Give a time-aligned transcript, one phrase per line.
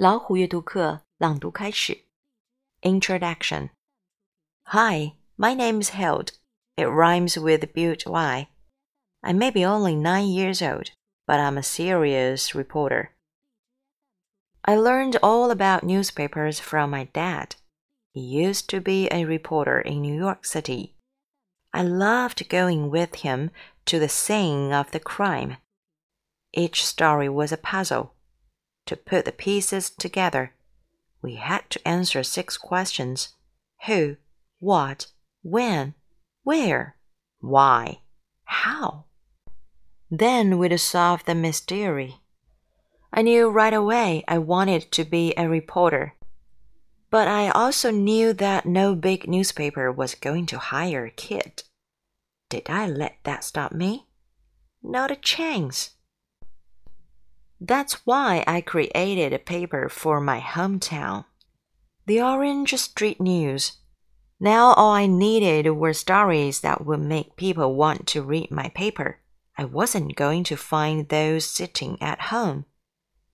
[0.00, 2.04] 老虎阅读课朗读开始。
[2.82, 3.70] Introduction.
[4.66, 6.34] Hi, my name is Hilde.
[6.76, 8.48] It rhymes with built Y.
[9.22, 10.92] I may be only nine years old,
[11.26, 13.08] but I'm a serious reporter.
[14.62, 17.56] I learned all about newspapers from my dad.
[18.12, 20.94] He used to be a reporter in New York City.
[21.72, 23.50] I loved going with him
[23.86, 25.56] to the scene of the crime.
[26.52, 28.14] Each story was a puzzle
[28.88, 30.54] to put the pieces together,
[31.20, 33.34] we had to answer six questions
[33.84, 34.16] who,
[34.60, 35.08] what,
[35.42, 35.92] when,
[36.42, 36.96] where,
[37.38, 38.00] why,
[38.44, 39.04] how.
[40.10, 42.22] Then we'd solve the mystery.
[43.12, 46.14] I knew right away I wanted to be a reporter.
[47.10, 51.62] But I also knew that no big newspaper was going to hire a kid.
[52.48, 54.06] Did I let that stop me?
[54.82, 55.90] Not a chance.
[57.60, 61.24] That's why I created a paper for my hometown.
[62.06, 63.78] The Orange Street News.
[64.38, 69.18] Now all I needed were stories that would make people want to read my paper.
[69.56, 72.64] I wasn't going to find those sitting at home.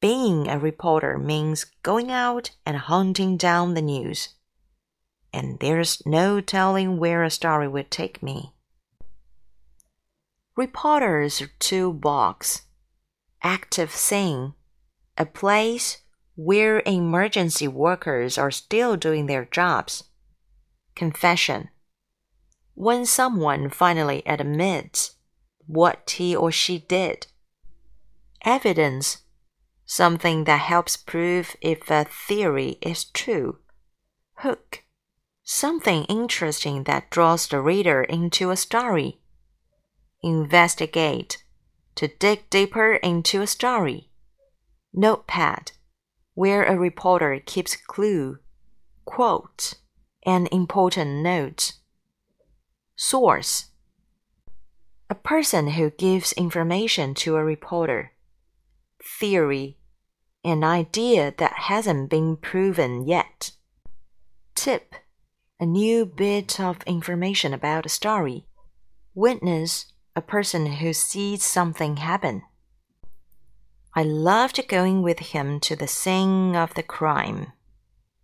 [0.00, 4.30] Being a reporter means going out and hunting down the news.
[5.30, 8.54] And there's no telling where a story would take me.
[10.56, 12.62] Reporters toolbox
[13.46, 14.54] active scene,
[15.16, 15.98] a place
[16.34, 20.02] where emergency workers are still doing their jobs.
[20.96, 21.68] Confession.
[22.74, 25.14] When someone finally admits
[25.66, 27.28] what he or she did.
[28.44, 29.22] Evidence.
[29.84, 33.58] Something that helps prove if a theory is true.
[34.38, 34.82] Hook.
[35.44, 39.20] Something interesting that draws the reader into a story.
[40.20, 41.44] Investigate
[41.96, 44.10] to dig deeper into a story.
[44.94, 45.72] Notepad,
[46.34, 48.38] where a reporter keeps clue,
[49.04, 49.74] quote,
[50.24, 51.74] and important notes.
[52.96, 53.70] Source,
[55.08, 58.12] a person who gives information to a reporter.
[59.18, 59.78] Theory,
[60.44, 63.52] an idea that hasn't been proven yet.
[64.54, 64.94] Tip,
[65.60, 68.46] a new bit of information about a story.
[69.14, 72.42] Witness, a person who sees something happen.
[73.94, 77.52] I loved going with him to the scene of the crime.